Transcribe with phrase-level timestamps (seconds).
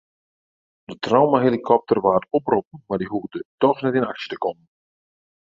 [0.87, 4.67] De traumahelikopter waard oproppen mar dy hoegde dochs net yn aksje te kommen.